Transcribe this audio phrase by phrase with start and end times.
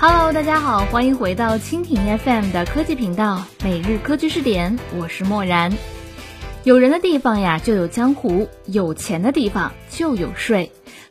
[0.00, 5.76] Hello，大家好，欢迎回到蜻蜓 FM 的科技频道，每日科技视点，我是漠然。
[6.62, 10.70] 有人的地方呀，就有江湖；有钱的地方就有税。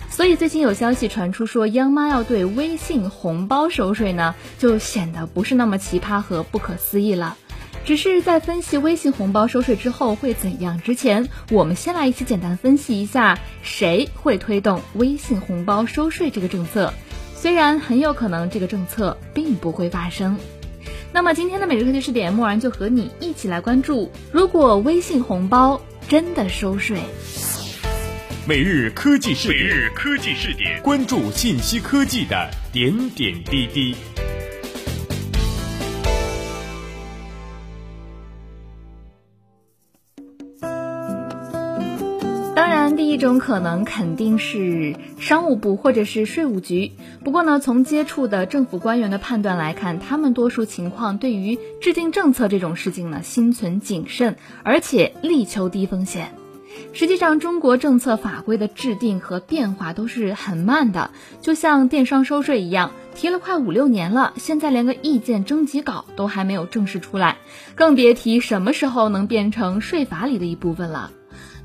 [0.09, 7.35] 所以最近有消息传出说，央妈要对微信红包收税呢，就显得不是那么奇葩和不可思议了。
[7.83, 16.93] 只是在分析微信红包收税之后会怎样之前，我们先来一起简单分析一下，谁会推动微信红包收税这个政策。
[17.39, 20.35] 虽然很有可能这个政策并不会发生，
[21.13, 25.79] 那么今天的每日科技视点，默然就和你一起来关注：如果微信红包
[26.09, 26.99] 真的收税。
[28.47, 33.95] 每日科技视点，每日科技视点，关注信息科技的点点滴滴。
[42.97, 46.91] 第一种可能肯定是商务部或者是税务局。
[47.23, 56.33] 不过呢，从接触的政府官员的判断来看，他们多数情况对于制定政策这种事情呢，心存谨慎，而且力求低风险。
[56.91, 67.37] 实际上，中国政策法规的制定和变化都是很慢的，就像电商收税一样，提了快五六年了，现在连个意见征集稿都还没有正式出来，
[67.75, 71.11] 更别提什么时候能变成税法里的一部分了。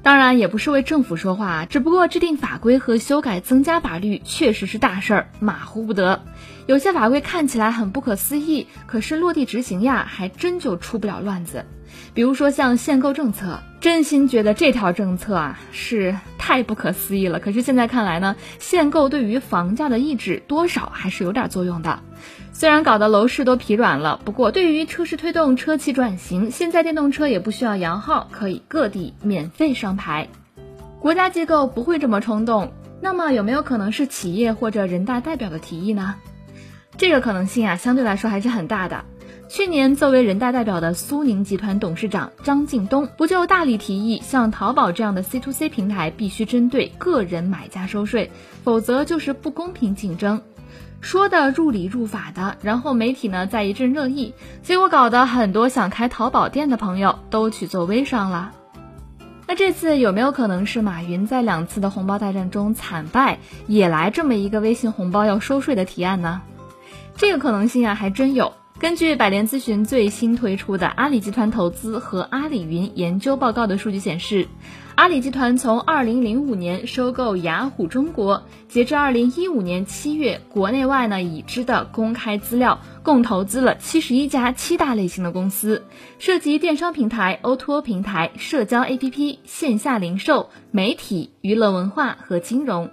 [0.02, 6.22] 当然也不是为政府说话，只不过制定法规和修改增加法律确实是大事儿，马虎不得。
[6.66, 11.64] 有些法规看起来很不可思议，可是落地执行呀，还真就出不了乱子。
[12.14, 17.40] 比如说像限购政策，真心觉得这条政策啊是太不可思议了。
[17.40, 22.00] 可是现在看来呢，限购对于房价的抑制多少还是有点作用的。
[22.52, 30.28] 虽然搞得楼市都疲软了，不过对于车市推动车企转型，现在电动车也不需要摇号，可以各地免费上牌。
[31.00, 36.14] 国家机构不会这么冲动，那么有没有可能是企业或者人大代表的提议呢？
[36.98, 39.04] 这个可能性啊，相对来说还是很大的。
[39.54, 48.32] 去年，作为人大代表的苏宁集团董事长张近东不就大力提议，像淘宝这样的 C to C 平台必须针对个人买家收税，
[48.64, 50.40] 否则就是不公平竞争，
[51.02, 52.56] 说的入理入法的。
[52.62, 54.32] 然后媒体呢在一阵热议，
[54.62, 58.52] 结果搞得很多想开淘宝店的朋友都去做微商了。
[59.46, 66.40] 那这次有没有可能是马云在两次的红包大战中惨败，也来这么一个微信红包要收税的提案呢？
[67.18, 68.54] 这个可能性啊还真有。
[68.82, 74.48] 根据百联咨询最新推出的阿里集团投资和阿里云研究报告的数据显示，
[74.96, 85.84] 阿里集团从二零零五年收购雅虎中国，截至二零一五年七月，国内外呢已知的公开资料，共投资了七十一家七大类型的公司，
[86.18, 92.90] 涉及电商平台、O2O 平台、社交 APP、线下零售、媒体、娱乐文化和金融。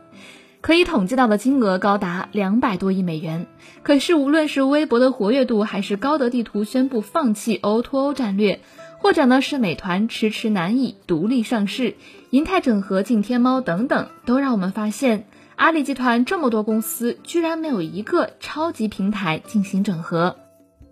[0.62, 3.48] 可以统计到的金额高达两百多亿美元。
[3.82, 8.60] 可是，无论是微博的活跃度，还是高德地图宣布放弃 O2O 战略，
[8.98, 11.96] 或者呢是美团迟迟难以独立上市，
[12.30, 15.26] 银泰整合进天猫等等，都让我们发现，
[15.56, 20.36] 阿里集团这么多公司，居然没有一个超级平台进行整合。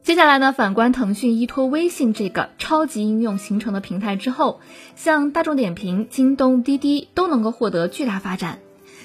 [0.02, 4.62] 接下来呢，反观腾讯依托微信这个超级应用形成的平台之后，
[4.96, 8.60] 像大众点评、京东、滴滴都能够获得巨大发展。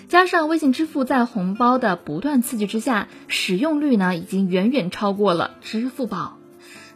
[0.09, 6.39] 加上微信支付在红包的不断刺激之下，使用率呢已经远远超过了支付宝。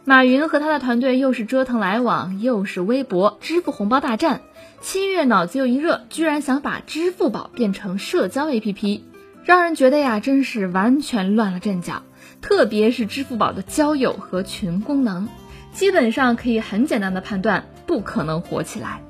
[0.05, 4.41] 马云和他的团队又是折腾来往，又是微博支付红包大战。
[4.79, 9.01] 七月脑子又一热，居然想把支付宝变成社交 APP，
[9.43, 12.03] 让人觉得呀，真是完全乱了阵脚。
[12.39, 15.27] 特别是支付宝的交友和群功能，
[15.73, 19.01] 基本上可以很简单的判断，不可能火起来。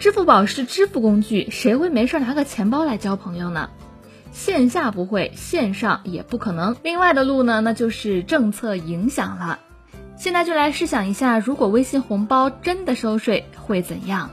[0.00, 3.68] 支付宝是支付工具，谁会没事拿个钱包来交朋友呢？
[4.32, 6.74] 线下不会，线上也不可能。
[6.82, 9.58] 另外的路呢，那就是政策影响了。
[10.16, 14.30] 现在就来试想一下，如果微信红包真的收税会怎样？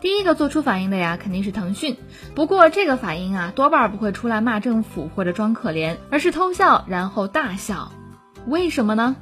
[0.00, 1.96] 第一个做出反应的呀，肯定是腾讯。
[2.36, 7.90] 不过这个反应啊，多半不会出来骂政府或者装可怜，而是偷笑然后大笑。
[8.46, 9.16] 为什么呢？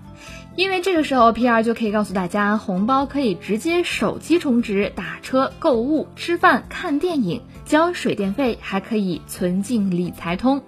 [0.57, 10.63] 因为这个时候，PR 就可以告诉大家，红包可以直接手机充值、打车、购物、吃饭、看电影、交水电费，还可以存进理财通。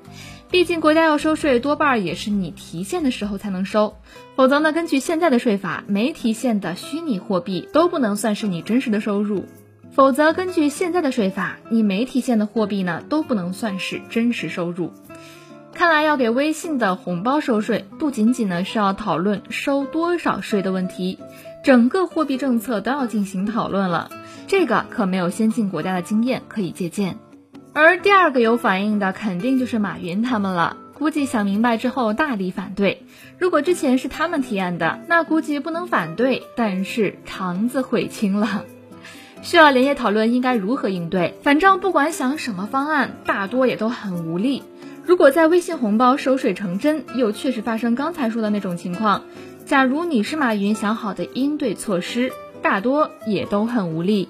[0.51, 3.97] 毕竟国家要收税，多半也是你提现的时候才能收，
[4.37, 9.47] 否则呢，根据现在的税法，没提现的虚拟货币都不能算是你真实的收入。
[9.95, 14.91] 否则，根据现在的税法，你没提现的货币呢，都不能算是真实收入。
[15.75, 21.19] 看来要给微信的红包收税，不仅仅呢是要讨论收多少税的问题，
[21.65, 24.11] 整个货币政策都要进行讨论了。
[24.47, 27.17] 这个可没有先进国家的经验可以借鉴。
[27.73, 30.77] 而第二个有反应的，肯定就是马云他们了。
[30.95, 33.07] 估计想明白之后大力反对。
[33.39, 38.65] 如果之前是他们提案的，那估计不能反对，但是肠子悔青了。
[39.41, 41.35] 需要连夜讨论应该如何应对。
[41.43, 44.63] 反正不管想什么方案，大多也都很无力。
[45.05, 49.23] 如果在微信红包收税成真，又确实发生刚才说的那种情况，
[49.67, 52.33] 假如你是马云想好的应对措施，
[52.63, 54.29] 大多也都很无力。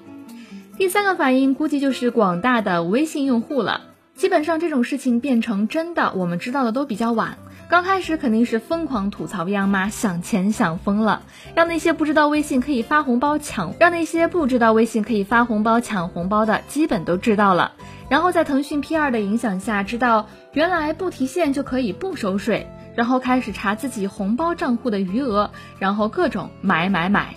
[0.77, 3.81] 第三个反应估计就是广大的微信用户了。
[4.15, 7.37] 基本上这种事情变成真的，我们知道的都比较晚。
[7.73, 11.23] 刚开始肯定是疯狂吐槽央妈想钱想疯了，
[11.55, 17.71] 让那些不知道微信可以发红包抢，让那些不知道微信可以发红包抢红包的基本都知道了。
[18.09, 25.49] 然后在腾讯 P 二的影响下，知道原来不提现就可以不收税，然后开始查自己红包账户的余额，
[25.79, 27.33] 然后各种买买买。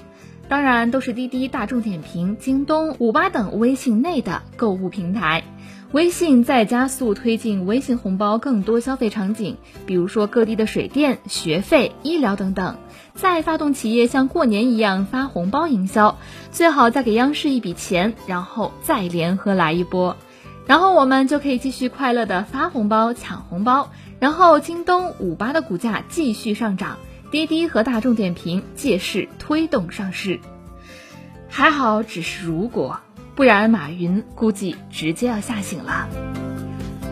[0.49, 5.43] 当然都是滴滴、大众点评、京东、五八等微信内的购物平台。
[5.93, 9.57] 微信在加速推进微信红包更多消费场景，
[9.87, 12.77] 比如说各地的水电、学费、医疗等等，
[13.15, 16.19] 再发动企业像过年一样发红包营销，
[16.51, 20.17] 最好再给央视一笔钱，然后再联合来一波，
[20.67, 26.99] 然后我们就可以继续快乐的发红包、抢红包，然后京东、五八的股价继续上涨，
[27.31, 30.41] 滴滴和大众点评借势推动上市。
[31.49, 33.01] 还好，只是如果。
[33.37, 36.09] 不然，马云估计直接要吓醒了。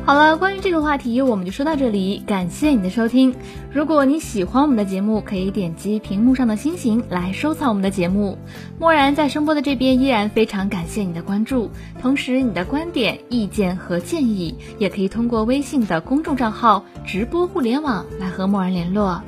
[0.06, 2.22] 好了，关于这个话题，我们就说到这里。
[2.26, 3.34] 感谢你的收听。
[3.72, 8.38] 如果你喜欢我们的节目，可以点击屏幕上的星星来收藏我们的节目。
[8.78, 19.22] 默然在声波的这边依然非常感谢你的关注，同时你的观点、意见和建议也可以通过微信的公众账号“直播互联网”来和默然联络。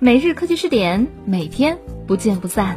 [0.00, 2.76] 每日科技视点，每天不见不散。